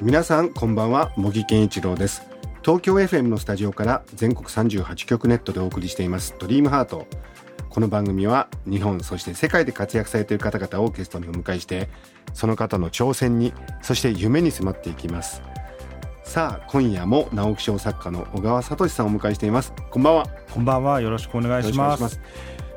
[0.00, 1.12] 皆さんこんばんは。
[1.16, 2.22] 茂木健一郎です。
[2.62, 6.36] 東京 FM のスタジオから全国38局ネットでお送りしています。
[6.38, 7.08] ドリームハート。
[7.68, 11.88] この番組は日本そして世界で活躍されている方々をゲストにお迎えして
[12.32, 15.42] その方の挑戦にそして夢に迫っていきます。
[16.22, 19.72] さあ今夜も直木賞作家の小川聡さんをお迎えしています。
[19.90, 20.26] こんばんは。
[20.54, 21.00] こんばんは。
[21.00, 22.20] よろしくお願いします。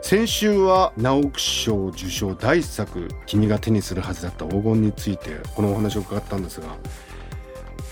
[0.01, 6.67] 先週は直木賞受賞第一作「君が手にするはずだった黄金」についてこのお話を伺ったんですが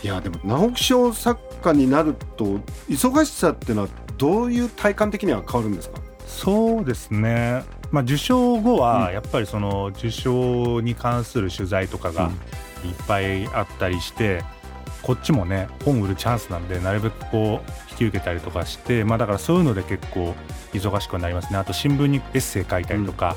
[0.04, 6.00] いやでも直木賞作家になると忙しさっていうのはどういう体感的には変わるんですか？
[6.28, 7.64] そうですね。
[7.92, 12.32] まあ受賞後うんはやっぱりその受賞に関する取材とかが
[12.86, 14.44] いっぱいあったりして、
[15.02, 20.36] こっちもね本売るチャンスなんでなるべくこう引き受けたりとかして、まあだからそういうので結構
[20.72, 21.58] 忙しくはなりますね。
[21.58, 23.36] あと新聞にエッセイ書いたりとか、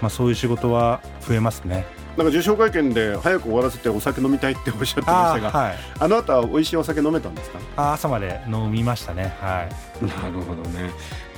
[0.00, 1.84] まあそういう仕事は増えますね。
[2.18, 6.08] なんか受賞会見で早く終わらせてお酒飲みたいっておっしゃってましたがあ,、はい。
[6.08, 7.60] の後は美味しいお酒飲めたんですか？
[7.76, 9.36] あ朝まで飲みましたね。
[9.40, 9.68] は
[10.02, 10.04] い。
[10.04, 10.90] なるほどね。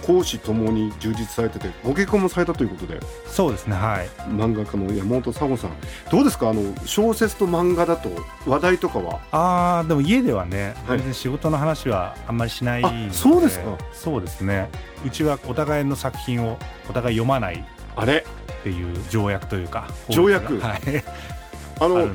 [0.06, 2.98] 講師ともに充実されててご結婚もされたということで。
[3.26, 3.76] そうですね。
[3.76, 4.08] はい。
[4.30, 5.72] 漫画家の山本佐穂さん。
[6.10, 6.48] どうですか？
[6.48, 8.08] あの小説と漫画だと
[8.46, 9.20] 話題とかは？
[9.32, 10.96] あーでも家ではね、はい。
[10.96, 13.76] 全然仕事の話はあんまりしないのあそうですか。
[13.92, 14.70] そうですね。
[15.04, 16.58] うちはお互いの作品を
[16.88, 17.56] お互い読まない。
[17.56, 17.62] っ
[17.96, 18.24] あれ？
[18.62, 20.58] ていう条約というか条約？
[20.60, 20.80] はい。
[21.80, 22.08] あのはい、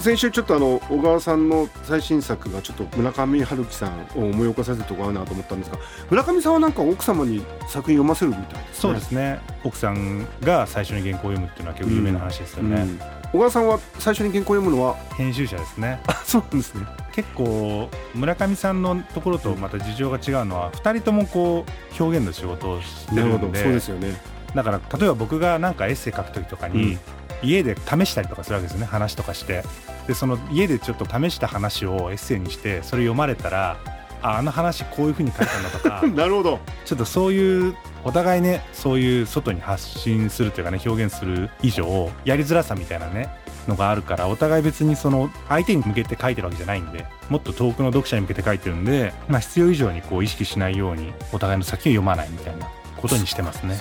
[0.00, 5.78] 先週ちょっとあの小川さんの最新作がちょっと村上春樹さんを思い起こさせるところあるなと思ったんですが
[6.10, 8.74] 村上さんはなんか奥様に作品読ませるみたいですね。
[8.74, 9.38] そうですね。
[9.62, 13.00] 奥さんが最初に原稿を読むっていうのは結構有名な話ですよね、うん。
[13.30, 14.96] 小川さんは最初に原稿を読むのは？
[15.16, 16.00] 編集者ですね。
[16.08, 16.84] あそうなんですね。
[17.12, 23.62] 結構村上さんのところとまた事情が違うのは2人ともこう表現の仕事をしてるんで。
[23.62, 26.98] そうですよねだから例えば僕がなんかエッセイ書く時とかに、うん。
[27.42, 28.86] 家で試したりとかするわけですよね。
[28.86, 29.64] 話とかして。
[30.06, 33.78] でその家でちょっと試した話をエッセイにしてそれ読まれたら
[34.20, 36.60] ああの話こういう風に書いたんだとか なるほど。
[36.84, 43.28] ちょっとそういうお互いねそういう外に発信するというかね表現する以上やりづらさみたいなね
[43.66, 53.80] のがあるからお互い別にその相手に向けて書いてるわけじゃないんでもっと遠くの読者に向けて書いてるんで、まあ、必要以上にこう意識しないようにお互いの先を読まないみたいなことにしてますね。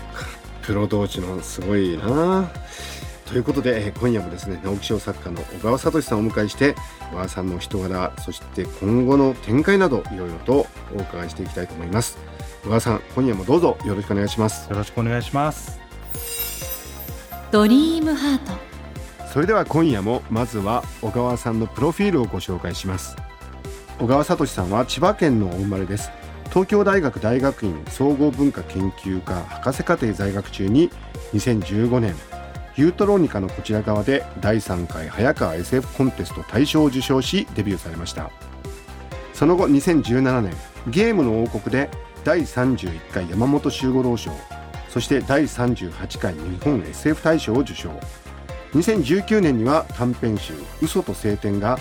[0.65, 2.49] プロ同士のすごいな。
[3.25, 6.75] ということでえー今夜もですね直木賞作家の小川聡さんをお迎えして
[7.11, 12.17] 小川さんの人柄そして今後の展開などいろいろとお伺いしていきたいと思います。
[12.63, 14.69] 小川さん今夜もどうぞよろしくお願いします。
[14.69, 15.79] よろしくお願いします。
[17.51, 18.53] ドリームハート。
[19.31, 23.15] それでは今夜もまずは小川さんのプロフィールをご紹介します。
[23.99, 26.09] 小川聡さんは千葉県のお生まれです
[26.49, 30.89] 東京大学大学院総合文化研究科博士課程在学中に
[31.33, 32.15] 2015年
[32.75, 38.31] ユートロニカのこちら側で第3回早川 SF コンテスト大賞を受賞しデビューされました。
[39.33, 40.53] その後2017年
[40.87, 41.89] ゲームの王国で
[42.23, 44.31] 第31回山本周五郎賞
[44.89, 47.91] そして第38回日本 SF 大賞を受賞。
[48.73, 51.77] 2019年には短編集「嘘と晴天」が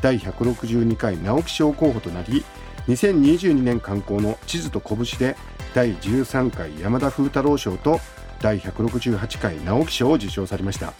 [0.00, 2.44] 第162回直木賞候補となり
[2.88, 5.36] 2022年刊行の「地図と拳」で
[5.74, 8.00] 第13回山田風太郎賞と
[8.40, 10.92] 第168回直木賞を受賞されました。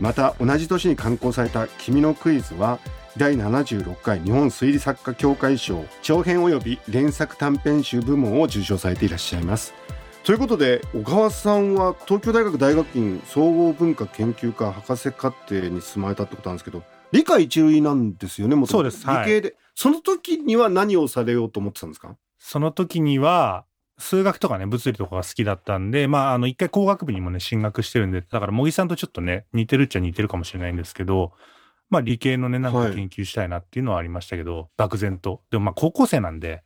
[0.00, 2.80] また同じ年に刊行された「君のクイズ」は
[3.16, 9.74] 第76回日本推理作家協会賞長編及び連作短編集部門を受賞されていらっしゃいます。
[10.24, 16.82] ということで小川さんは東京大学大学院総合文化研究科博士課程に進まれたってことなんですけど
[17.12, 19.26] 理科一類なんですよねもそうですはい。
[19.26, 22.16] 理系で、その時には何をされようと思ってたんですか？
[22.38, 23.64] その時には
[23.98, 31.32] 数学とかね物理とかが好きだったんでまああの一回工学部にもね進学してるんでだから茂木さんとちょっとね似てるっちゃ似てるかもしれないんですけど
[31.88, 32.88] まあ理系のねなんはい。
[32.88, 35.42] か研究したいなっていうのはありましたけど、漠然と。
[35.50, 36.62] でもまあ高校生なんで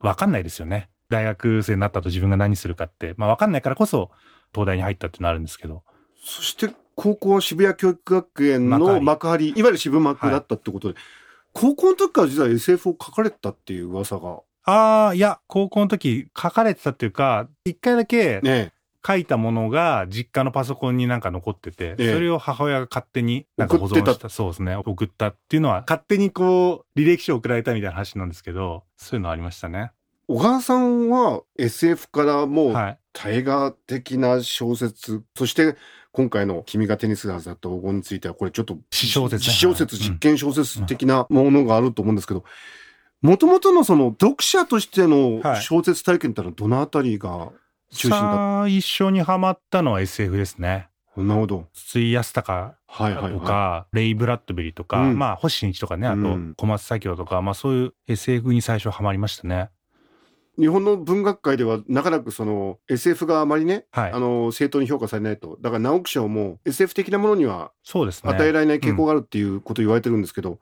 [0.00, 0.90] 分かんないですよね。
[1.08, 3.14] 大学生になったと自分が何するかって。
[3.16, 4.10] まあ分かんないからこそ
[4.52, 5.84] 東大に入ったっていうのはあるんですけど。
[6.24, 10.98] そして高校は渋谷教育学園の幕幕張いわゆる渋幕だったってことで、
[11.52, 18.72] 高校の時から実は SF を書かれてたっていう噂がああいや高校の時書かれてたっていうか一回だけね
[19.06, 24.28] 書いたものが実家のパソコンになんか残ってて、ええそれを母親が勝手になんか保存送ってした。
[24.28, 24.74] そうですね。
[24.74, 29.92] 送ったっていうのは、勝手にこう、履歴書送られたみたいな話なんですけど、そういうのありましたね。
[30.28, 32.98] 小川さんは SF からもうはい。
[33.14, 35.74] 大河的な小説、そして
[36.12, 42.44] 今回の君がテニスがざった黄金についてはこれちょっと詩小説ね詩小説、はい実験小説的なものがあると思うんですけど、
[43.20, 47.50] もともとのその読者としてのはい小説体験ってのはどのあたりが
[47.90, 50.88] 中心だ最初にハマったのは SF ですね。
[51.16, 51.66] なるほど。
[51.74, 59.77] 筒井康隆はいはいとか、はレイ・ブラッドベリーとか、うんまあ星新一とかねあとうん小松左京とか、まあそういう SF に最初ハマりましたねい。
[60.58, 65.56] 日本の文学界ではなかなかその SF があまりね、はいあの正当に評価されないと。
[65.60, 70.58] だから直木賞も SF 的なものにはそうですね与えられない傾向があるっていうことを言われてるんですけど、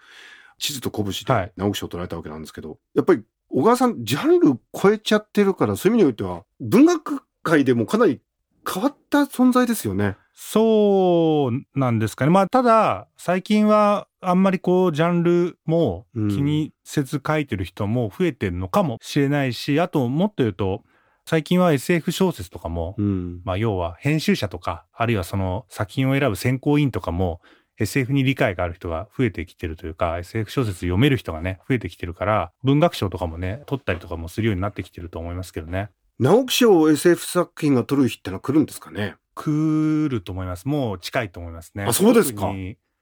[0.59, 8.21] 地図と拳はいで直木賞を取られたわけなんですけど、やっぱり小川さんジャンル超えちゃってるからそういう意味においては文学界でもかなり
[8.69, 10.17] 変わった存在ですよね。
[10.35, 16.29] そうなんですかねまあただ最近はあんまりこうジャンルもうん。
[16.29, 20.83] 気にせず書いてる人も増えてるのかもしれないし、あともっと言うと
[21.25, 23.41] 最近は SF 小説とかも、うん。
[23.45, 27.41] まあ要は編集者とかあるいはその作品を選ぶ選考委員とかも
[27.79, 35.91] SF に理解がある人が増えてきてるというか SF 小説読める人がね増えてきてるから文学賞とかもね取ったりとかもするようになってきてると思いますけどね。
[36.19, 39.17] 直木賞を SF 作品が取る日ってのは来るんですかね？
[39.35, 40.67] 来ると思います。
[40.67, 41.85] もう近いと思いますね。
[41.85, 42.51] あそうですか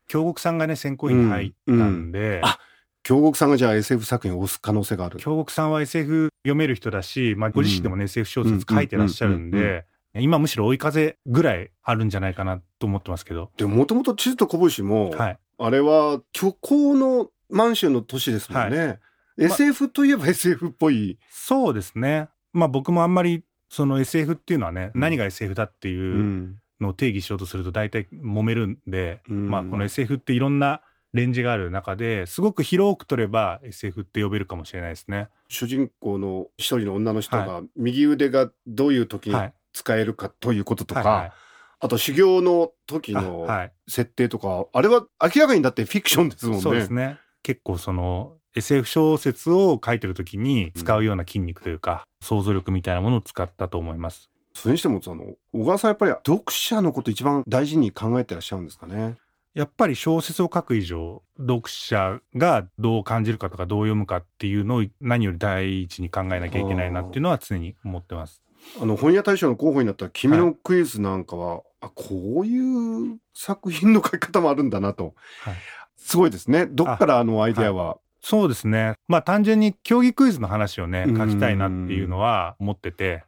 [0.09, 2.59] 京極さんがね選考委員に入ったんで、あ
[3.03, 5.19] 京極さんがじゃあ SF 作品を押す可能性がある。
[5.19, 9.87] 京極さんは SF 読める人だし、まあ、ご自身でもね、SF 小説書いてらっしゃるんうんうんうんうんで
[10.17, 13.51] 今むしろ追い風ぐらいあるんじゃないかなと思ってますけど。
[13.57, 15.39] でももともと地図と拳も、はい。
[15.59, 19.01] あれは虚構の満州の都市ですもんね。
[19.37, 21.19] SF といえば SF っぽい。
[21.31, 22.29] そうですね。
[22.53, 25.01] まあ僕もあんまりその SF っていうのはね、うん。
[25.01, 30.83] 何が SF だっていうのを定義しようとすると大体揉めるんで、うんまあこの SF っていろんな
[31.13, 35.29] レンジがある中ですごく広く取れば SF って呼べるかもしれないですね。
[35.49, 39.53] 主人公の一人の女の人はが右腕がどういう時にはい。
[39.73, 41.33] 使えるかということとか、はいはい
[41.81, 43.73] あと修行の時あのはい。
[43.89, 46.63] 設定とか、あれは明らかにだってフィクションですもんね。
[46.63, 47.19] そうですね。
[47.43, 54.31] 結構その SF 小説を書いてる時に使うような筋肉というか、想像力みたいなものを使ったと思います。
[54.55, 59.17] それにしてもその小川さんやっぱり読者のこと一番大事に考えてらっしゃるんですかね？
[59.55, 68.43] やっぱり小説を書く以上読者がどう感じるかとかどう読むかっていうのを何より第一に考えなきゃいけないなっていうのは常に思ってます。
[68.81, 75.55] あの本屋大賞の候補になった君のクイズなんかは、あこういう作品の書き方もあるんだなと、はい。
[75.99, 76.67] すごいですね。
[76.67, 78.95] どっからあのアイデアは、そうですね。
[79.07, 81.17] まあ単純に競技クイズの話をねうん。
[81.17, 83.23] 書きたいなっていうのは思ってて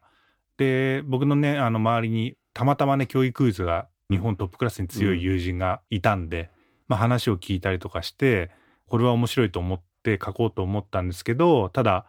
[0.58, 6.50] で僕のねあの周りにたまたまね競技クイズが日本トップクラスに強い友人がいたんで、
[6.88, 8.50] まあ、話を聞いたりとかして
[8.88, 12.06] これは面白いと思って書こうと思ったんですけどただ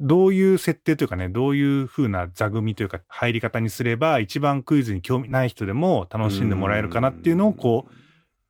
[0.00, 7.92] どういう設定というかねどういう風な座組というか入り方にすれば一番クイズに興味ない人でも楽しんでもらえるかなっていうのをこう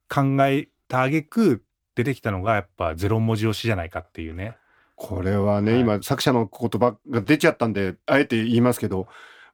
[0.08, 1.62] 考えた挙句
[1.94, 4.56] 出てきたのがやっぱゼロ文字押しじゃないかっていうね。
[4.94, 5.80] これはね、はい。
[5.80, 9.06] 今作者の言葉が出ちゃったんであえて言いますけど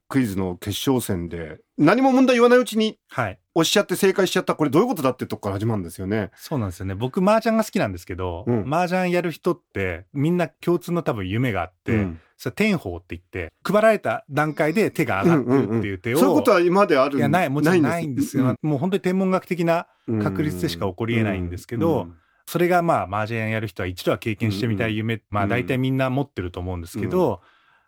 [0.07, 3.39] クイズの決勝戦で何も問題言わないうちにはい。
[3.53, 4.55] 押しちゃって正解しちゃった。
[4.55, 6.31] これどういうことだってとこから始まるんですよね。
[6.35, 6.95] そうなんですよね。
[6.95, 8.73] 僕、麻雀が好きなんですけど、うん。
[8.73, 12.19] 麻雀やる人ってみんな共通の多分夢があって、うん。
[12.37, 18.55] それ天宝って言って、配られた段階で手が上がってるっていう手を、そういうことは今まであるいや、ない、もちろんないんですよ。
[18.61, 22.15] もう本当に天文学的なうん確率でしか起こり得ないんですけどうん
[22.51, 27.39] それがまあ、麻雀やる人は一度は経験してみたい夢、まあ大体みんな持ってると思うんですけど、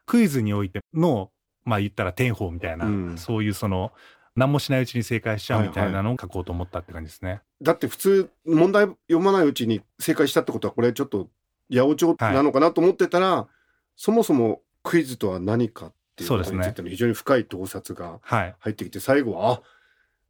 [0.06, 1.32] クイズにおいての、
[1.66, 3.18] まあ言ったら天宝みたいな、うん。
[3.18, 3.92] そういうその、
[4.38, 7.42] 何もしないうちに正解しちゃうみたいなのを書こうと思ったって感じですね。
[7.62, 11.28] だって普通問題読まないうちに正解したってことはこれちょっと
[11.70, 13.50] 八百長なのかなと思ってたら、
[13.98, 18.56] そもそもクイズとは何かっていうことについての非常に深い洞察がはい。
[18.60, 19.62] 入ってきて最後はあ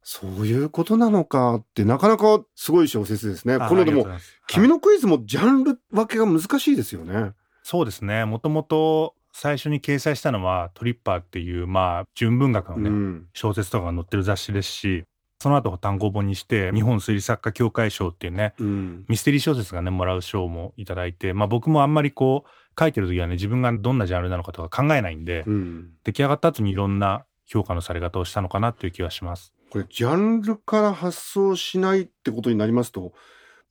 [0.06, 3.54] そういうことなのかってなかなかすごい小説ですね。
[3.54, 4.06] あこのでも
[4.46, 7.32] 君のクイズもジャンル分けが難しいですよね。
[7.62, 8.26] そうですね。
[8.26, 15.04] もともと最初に掲載したのはトリッパーっていう、まあ、純文学のね、うん小説とかが載ってる雑誌ですし、
[15.40, 29.52] その後単行本にして、日本推理作家協会賞っていうね、うんミステリー小説がね、もらう賞もいただいて、まあ僕もあんまりこう、書いてる時はね、自分がどんなジャンルなのかとか考えないんで、うん出来上がった後にいろんな評価のされ方をしたのかなっていう気はします。
[29.74, 33.12] これジャンルから発想しないってことになりますと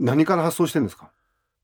[0.01, 1.11] 何から発想してんですか？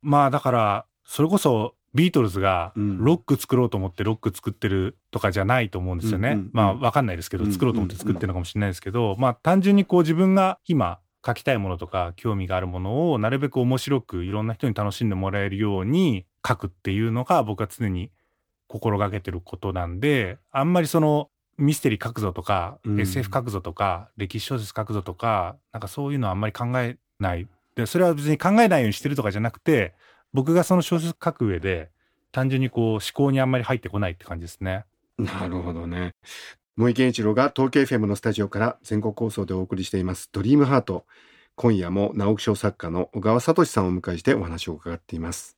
[0.01, 3.03] まあだから、それこそビートルズがうん。
[3.03, 6.29] ロック作ろうと思ってロック作ってるとかじゃないと思うんですよね。
[6.29, 7.51] うんうんうんまあわかんないですけどうん。
[7.51, 18.09] 作ろうと思って作ってるのかもしれないですけど、まあ単純にこう自分が今書きたいものとか興味があるものをなるべく面白くいろんな人に楽しんでもらえるように書くっていうのが僕は常に
[18.67, 21.29] 心がけてることなんであんまりその
[21.59, 29.93] ミステリー書くぞとか、うん SF 書くぞとか歴史小説書くぞとかなんかそういうのはあんまり考えないでそれは別に考えないようにしてるとかじゃなくて
[30.33, 31.89] 僕がその小説書く上で
[32.31, 34.85] 単純にこう思考にあんまり入ってこないって感じですね。
[35.17, 36.13] なるほどね。
[36.75, 41.05] 森健一郎が東京 FM のスタジオから全国放送でお送りしていますドリームハート。
[41.55, 45.57] 今夜も直木賞作家の小川聡さんをお迎えしてお話を伺っています。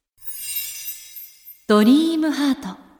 [1.67, 2.90] ドリームハート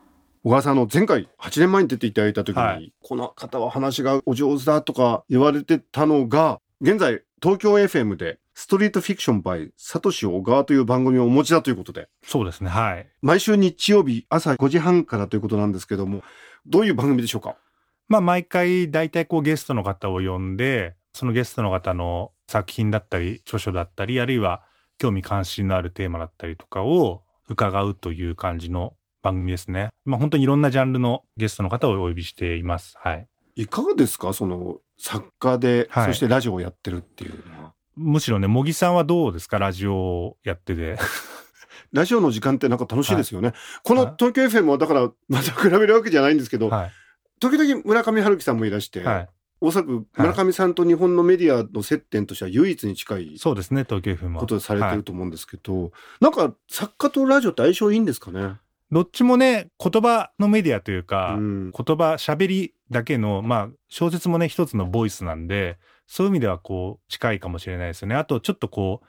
[0.43, 2.91] 小川さんあの前回8年前に出ていただいた時に、はい。
[3.03, 12.10] この方は話がお上手だとか言われてたのが現在東京 FM でストリートフィクション by サトシ小川という番組をお持ちだということで。
[12.24, 13.07] そうですねはい。
[13.21, 16.24] 毎週日曜日朝5時半からということなんですけども
[16.65, 17.55] どういう番組でしょうか？
[18.07, 24.63] まあ毎回大体こうゲストの方を呼んでそのゲストの方の作品だったり著書だったりあるいは
[24.98, 29.89] 興味関心のあるテーマだったりとかを伺うという感じの番組ですね。
[30.05, 32.95] まあ本当にいろんなジャンルのゲストの方をお呼びしています。
[32.97, 33.27] はい。
[33.55, 34.33] いかがですか？
[34.33, 39.59] その作家で、はいそしてラジオをやってるっていうのはむしろね、茂木さんはどうですか？
[39.59, 40.97] ラジオをやってて。
[41.93, 43.51] ラジオの時間ってなんか楽しいですよね、
[43.83, 46.91] このはい東京 FM はだからまた比べるわけじゃないんですけど、はい。
[47.41, 49.29] 時々村上春樹さんもいらして、はい。
[49.59, 54.39] おそらく村上さんと日本のメディアの接点としては唯一に近いそうですね、東京 FM は。
[54.39, 58.53] ことされてはいると思うんですけど、なんか作家とラジオって相性いいんですかね、
[58.91, 68.15] どっちもね、言葉のメディアというか、うん言葉、喋りだけの、まあ、小説もね、一つのボイスなんで、そういう意味ではこう、近いかもしれないですよね。
[68.15, 69.05] あと、ちょっとこう、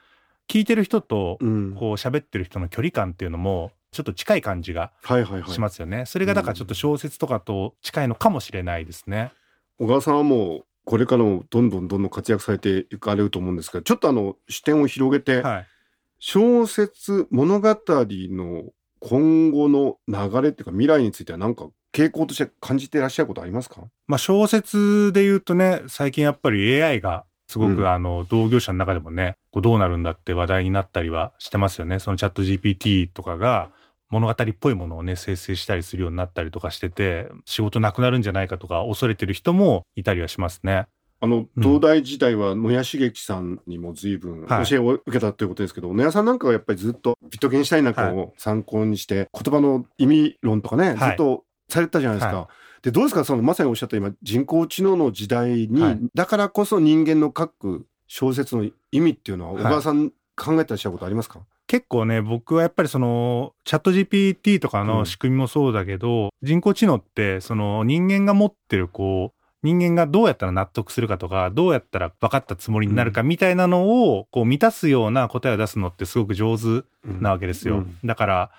[0.51, 6.05] 聞いてる人と、うんこう、喋ってる人の距離感っていうのも、ちょっと近い感じがはいはいはいしますよね。
[6.05, 9.31] それがだからちょっと小説とかと近いのかもしれないですね。
[9.77, 15.67] 小川さんはもうこれからもどんどんどんどん活躍されていかれると思うんですがちょっとあの視点を広げて、はい。
[16.19, 18.63] 小説物語の
[19.05, 23.81] 今後の流れっていうか未来については何か傾向として感じていらっしゃることありますか？
[24.07, 31.99] まあ、小説で言うとね、最近やっぱり AI がすごく、うんあの、同業者の中でもね、こうどうなるんだって話題になったりはしてますよね。
[31.99, 33.69] そのチャット GPT とかが
[34.09, 40.85] 物語っぽいものをね、生成したりするようになったりとかしてて、仕事なくなるんじゃないかとか恐れてる人もいたりはしますね。
[41.23, 41.63] あのうん。
[41.63, 44.65] 東大時代は野谷茂樹さんにも随分はい。
[44.65, 50.97] 教えを受けたということですけど、野谷さんなんかはやっぱりずっとビットゲンシュタインなんかを参考にして、言葉の意味論とかね、はい。
[50.97, 52.37] ずっとされてたじゃないですか。
[52.37, 52.49] は
[52.81, 53.23] でどうですか？
[53.23, 55.99] そのまさにおっしゃった今人工知能の時代に、はい。
[56.13, 59.63] だからこそ人間の書く小説の意味っていうのははい。
[59.63, 77.77] 小川さん考えてらっしゃることありますか、結構ね、僕はやっぱりその、チャット GPT とかうんの仕組みもそうだけど、人工知能って、その人間が持ってるこう、人間がどうやったら納得するかとか、どうやったら分かったつもりになるかみたいなのを、こう満たすような答えを出すのってすごく上手なわけですよ。
[77.77, 78.51] うんだから、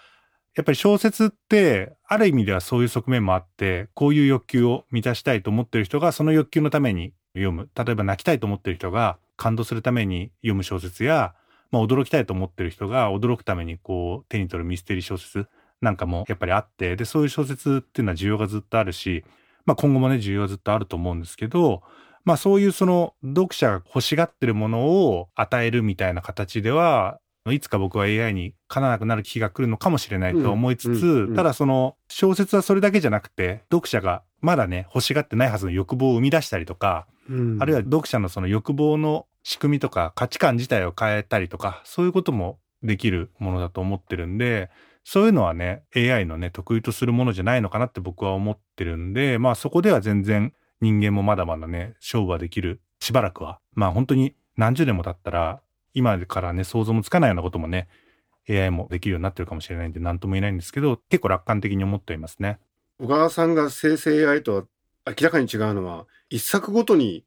[0.56, 7.68] やっぱり小説って、ある意味ではそういう側面もあって、こういう欲求を満たしたいと思ってる人が、その欲求のために読む。
[7.74, 11.34] 例えば泣きたいと思ってる人が、感動するために読む小説や、
[11.72, 15.48] まあ、驚きたいと思ってる人が、驚くためにこう、手に取るミステリー小説
[15.80, 19.24] なんかもやっぱりあって、で、そういう小説っていうのは需要がずっとあるし、
[19.66, 21.82] まあ、今後もね、需要はずっとあると思うんですけど、
[22.24, 31.36] まあそういうその読者が欲しがってるものを与えるみたいな形では、いつか僕は AI にかなわなくなる日が来るのかもしれないと思いつつ、うんうんうん。
[31.36, 37.58] ただその小説はそれだけじゃなくて、読者がまだね、欲しがってないはずの欲望を生み出したりとか、うん。
[37.60, 44.70] あるいは読者のその欲望の仕組みとか価値観自体を変えたりとか、そういうこともできるものだと思ってるんで、
[45.04, 53.60] そういうのはね、AI のね、得意とするものじゃないのかなって僕は思ってるんで、まあそこでは全然人間もまだまだね、勝負はできる、しばらくは。
[53.74, 55.60] まあ本当に何十年も経ったら、
[55.92, 57.88] 今からね、想像もつかないようなこともね、
[58.48, 62.58] AI もできるようになってるかもしれないんで、何とも言えないんですけど、結構楽観的に思っていますね。
[62.98, 64.64] 小川さんが生成 AI とは
[65.06, 67.24] 明らかに違うのは一作ごとに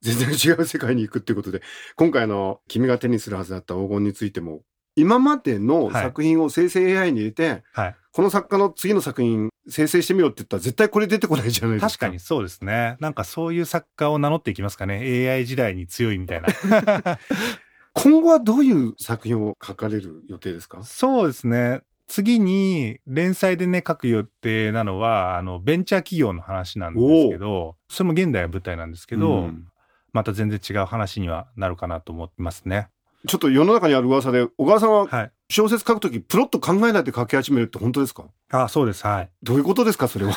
[0.00, 1.62] 全然違う世界に行くっていうことで
[1.94, 4.62] 今回の君が手にするはずだった黄金についても
[4.96, 7.96] 今までのはい作品を生成 AI に入れて、はい。
[8.12, 11.88] この作家の次の作品生成してみようって言ったら絶対これ出てこないじゃないですか。
[11.88, 12.96] 確かにそうですね。
[12.98, 15.30] なんかそういう作家を名乗っていきますかね。
[15.30, 16.48] AI 時代に強いみたいな。
[17.94, 20.82] 今後はどういう作品を書かれる予定ですか？
[20.82, 21.82] そうですね。
[22.08, 29.66] 次に連載でね書く予定なのはあのベンチャー企業の話なんですけどそれも現代は舞台なんですけど、うん
[30.12, 32.88] また全然違う話にはなるかなと思いますね。
[33.28, 35.32] ちょっと世の中にある噂で小川さんははい。
[35.50, 38.24] 小説書くときプロット考えないで書き始めるって本当ですか？
[38.50, 39.04] あ、そうです。
[39.06, 39.30] はい。
[39.42, 40.34] どういうことですかそれは？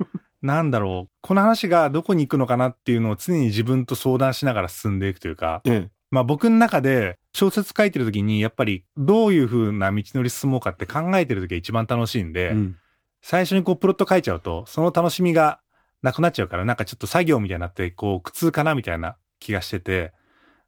[0.42, 1.10] なんだろう。
[1.22, 12.76] この話がどこに行くのかなっていうのを常に自分と相談しながら進んでいくというか、ええまあ僕の中で小説書いてる時にやっぱりどういう風な道のり進もうかって考えてる時が一番楽しいんで、うん
[13.22, 15.58] 最初にこうプロット書いちゃうと、その楽しみが
[16.00, 20.12] なくなっちゃうから、なんかちょっと作業みたいになって、こう苦痛かなみたいな気がしてて、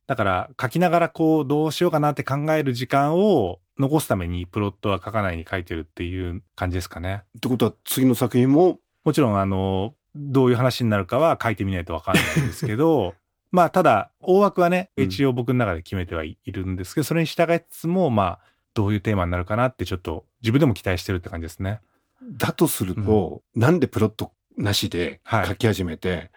[0.09, 7.23] だから書きながらこうどうしようかなって考える時間を残すためにプロットは書かないに書いてるっていう感じですかね。
[7.37, 13.15] ってことは次の作品ももちろんあの、どういう話になるかは書いてみないとわかんないんですけど、
[13.53, 18.39] まあただ大枠はね、うん一応僕の中で決めてはいるんですけど、それに従いつつも、まあ
[18.73, 21.81] どういうテーマになるかなってちょっと自分でも期待してるって感じですね。
[22.23, 26.31] だとすると、なんでプロットなしではい書き始めて、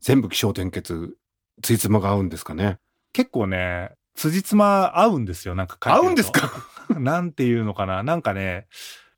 [0.00, 1.16] 全部気象転結
[1.62, 2.78] ついつまが合うんですかね
[3.12, 6.50] 結構ね、辻褄合うんですよ、なんか合うんですか？
[6.98, 8.66] なんていうのかな、なんかね、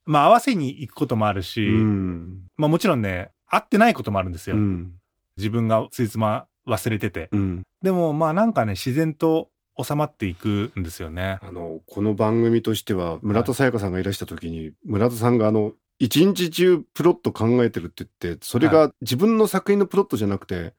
[0.05, 2.43] まあ合わせに行くこともあるし、うん。
[2.57, 4.57] まあもちろんね、合ってないこともあるんですよ。
[4.57, 4.93] うん。
[5.37, 7.29] 自分が辻褄忘れてて。
[7.33, 7.63] うん。
[7.83, 9.51] でもまあなんかね、自然と
[9.83, 11.39] 収まっていくんですよね。
[11.43, 20.75] あのこの番組としては村田沙耶香さんがいらした時に、村田さんがあの一日中プロット考えてるって言ってそれが自分の作品のプロットじゃなくて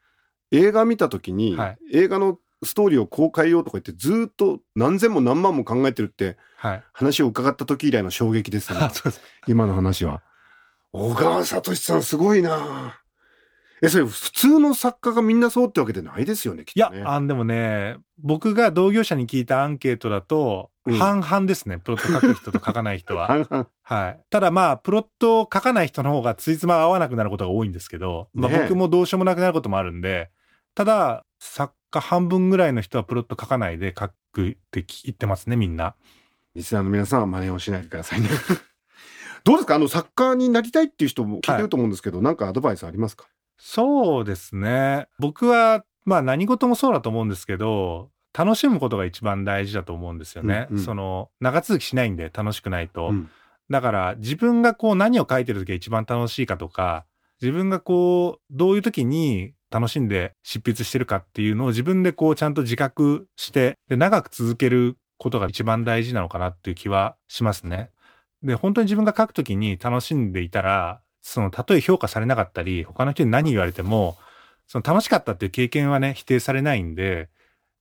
[0.51, 1.77] 映画見た時に、はい。
[1.91, 6.83] 映画のストーリーをこう変えようとか言ってずーっと何千も何万も考えてるってはい。
[6.93, 10.21] 話を伺った時以来の衝撃ですねあ そうです今の話は。
[10.91, 13.01] 小川聡さんすごいな
[13.81, 21.79] え、それ普通の作家がみんなそうってわけでないですよね、きっいやとね。、あでもね、僕が同業者に聞いたアンケートだと、うん半々ですね。
[21.79, 23.25] プロット書く人と書かない人は。
[23.27, 24.19] 半々はい。
[24.29, 30.29] ただまあ、プロットを書かない人の方がついつまが合わなくなることが多いんですけど、まあ僕もどうしようもなくなることもあるんで、
[30.75, 35.95] ただ、作家半分ぐらいの人はプロット書かないで書くって言ってますね、みんな。
[36.55, 38.29] リスナーの皆さんは真似をしないでくださいね。
[39.43, 39.75] どうですか？
[39.75, 43.25] あの、作家になりたいっていう人も聞いてると思うんですけど、なんかアドバイスありますか？
[43.57, 45.07] そうですね。
[45.19, 50.67] 僕は、まあ何事もそうだと思うんですけど、楽しむことが一番大事だと思うんですよね。
[50.69, 53.09] うんうんその、長続きしないんで楽しくないと。
[53.09, 53.29] うん
[53.67, 57.03] だから自分がこう何を書いてる時が一番楽しいかとか、
[57.41, 67.91] 自分がこう、どういう時に楽しんで執筆してるかっていうのを自分でこうちゃんと自覚して、で、長く続けることが一番大事なのかなっていう気はしますね。
[68.43, 74.17] で、本当に自分が書く時に楽しんでいたら、その、たとえ評価されなかったり、他の人に何言われても、
[74.67, 77.29] その楽しかったっていう経験はね、否定されないんで、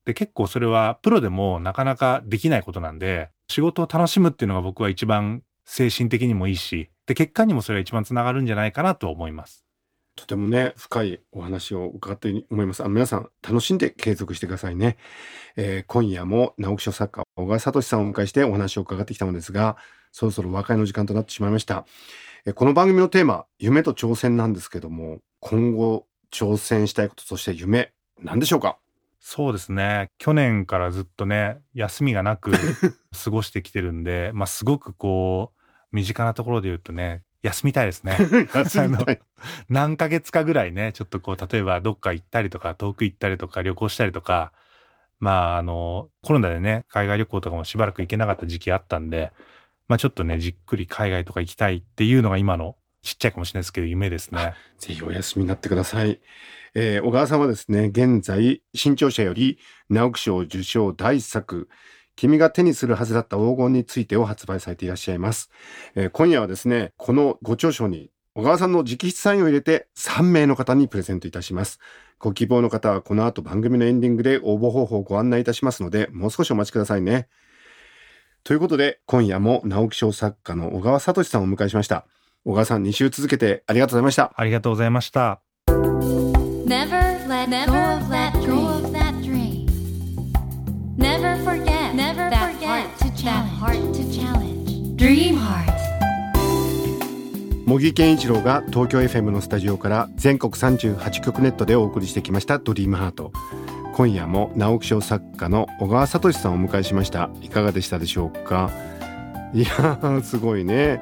[0.04, 9.64] で、結構それはプロでもなかなかできないことなんで、仕事を楽しむっていうのが僕は一番精神的にもいいし、で、結果にもそれが一番つながるんじゃないかなと思います。
[10.16, 12.82] とてもね、深いお話を伺って思います。
[12.82, 14.96] あの皆さん、楽しんで継続してくださいね。
[15.56, 19.76] えー今夜も直木賞作家、小川聡さんをお迎えしてお話を伺ってきたのですが、
[20.12, 21.84] そろそろ和解の時間となってしまいました。
[22.46, 28.78] えーこの番組のテーマ、夢と挑戦なんですけども、今後挑戦したいこと、そして夢、何でしょうか？
[29.18, 30.10] そうですね。
[30.18, 32.52] 去年からずっとね、休みがなく
[33.24, 35.60] 過ごしてきてるんで、まあすごくこう、
[35.94, 38.16] 身近なところで言うとね、休みたいですね。
[38.52, 39.20] 休みたい
[39.68, 44.52] 何ヶ月かぐらいね、ちょっとこう、例えばどっか行ったりとか、遠く行ったりとか、旅行したりとか、
[45.20, 49.32] まあ、あの、コロナでね、海外旅行とかもしばらく行けなかった時期あったんで、
[49.86, 54.54] まあちょっとね、じっくり海外とか行きたいっていうのが今のちっちゃいかもしれないですけど、夢ですね。
[54.78, 56.20] ぜひお休みになってください。
[56.74, 59.58] えー小川さんはですね、現在、新潮社より
[59.90, 61.68] 直木賞受賞第一作、
[62.16, 65.50] 君が手にするはずだった黄金についてを発売されていらっしゃいます。
[65.94, 71.78] えー今夜はですね、このご著書に小川さんの直筆サインを入れて3名の方にプレゼントいたします。
[72.18, 77.28] ご希望の方はこの後番組のエンディングで応募方法をご案内いたしますので、もう少しお待ちくださいね。
[78.42, 82.06] ということで、今夜も直木賞作家の小川聡さんをお迎えしました。
[82.44, 84.32] 小川さん2週続けてありがとうございました。
[84.34, 85.40] ありがとうございました。
[97.66, 103.32] 茂木健一郎が東京 FM のスタジオから全国38局ネットでお送りしてきました「ドリームハート。
[103.94, 107.30] 今夜も直木賞作家の小川聡さんをお迎えしました。
[107.40, 108.70] いかがでしたでしょうか？
[109.54, 111.00] いやーすごいね。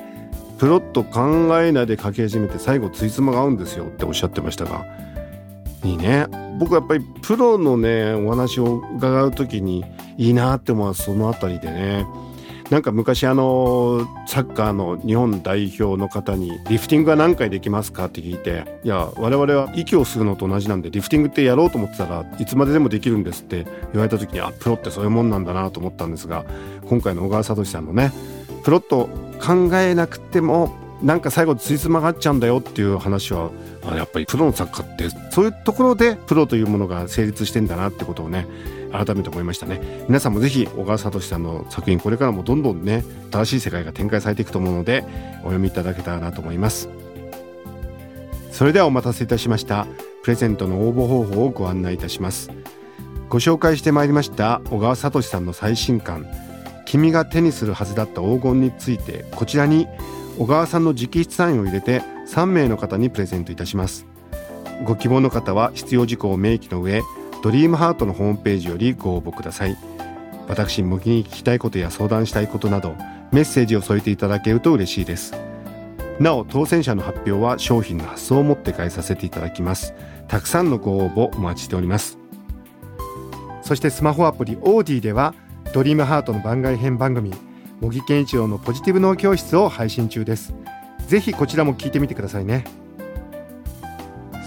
[0.59, 4.85] プロット考えないで書き始めて最後ついつまが合うんですよっておっしゃってましたが。
[5.83, 6.27] いいね。
[6.61, 9.85] 僕はやっぱりプロのねお話を伺う時に
[10.17, 12.07] いいなって思うそのあたりでね。
[12.73, 26.47] なんか昔あのサッカーの日本代表の方にリフティングは何回できますかって聞いていや我々は息を吸うのと同じなんでリフティングってやろうと思ってたらいつまででもできるんですって言われた時にあプロってそういうもんなんだなと思ったんですが
[26.87, 28.11] 今回の小川聡さんのね
[28.65, 33.51] プロット考えなくてもなんか最後ついつまがっちゃうんだよっていう話は
[33.85, 38.47] やっぱりプロのサッカーってそういうところでプロというものが成立してんだなってことをね
[38.93, 39.81] 改めて思いましたね。
[40.09, 45.05] 皆さんもぜひ小川聡さんの作品これからもどんどんね新しい世界が展開されていくと思うので
[45.41, 46.89] お読みいただけたらなと思います。
[48.51, 49.87] それではお待たせいたしました。
[50.23, 52.51] プレゼントの応募方法をご案内いたします。
[53.29, 56.27] ご紹介してまいりました小川聡さんの最新刊。
[56.85, 59.89] 君が手にするはずだった黄金についてこちらに
[60.39, 64.07] 小川さんの直筆サインを入れて3名の方にプレゼントいたします。
[64.85, 67.03] ご希望の方は必要事項を明記の上
[67.43, 69.77] ドリームハートのホームページよりご応募ください。
[70.49, 72.95] 私模擬に聞きたいことや相談したいことなど
[73.33, 75.35] メッセージを添えていただけると嬉しいです。
[76.21, 79.93] なお当選者の発表は商品の発送をもって返させていただきます。
[80.29, 82.19] たくさんのご応募お待ちしております。
[83.63, 85.35] そしてスマホアプリオーディでは
[85.73, 87.33] ドリームハートの番外編番組
[87.81, 90.55] 茂木健一郎のポジティブ脳教室を配信中です。
[91.09, 92.65] ぜひこちらも聞いてみてくださいね。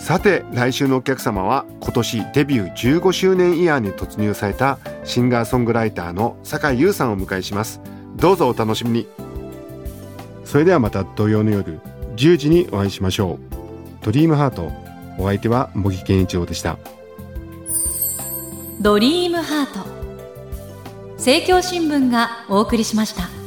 [0.06, 7.82] さて来週のお客様は今年デビュー15周年イヤーに突入されたシンガーソングライターの酒井優さんをお迎えします。
[8.16, 9.08] どうぞお楽しみに。
[10.44, 11.80] それではまた土曜の夜
[12.18, 14.06] 10時にお会いしましょう。
[14.06, 14.72] ドリームハート
[15.18, 16.78] お相手は茂木健一郎でした。
[18.82, 19.90] ドリームハート。
[21.18, 23.45] 政教新聞がお送りしました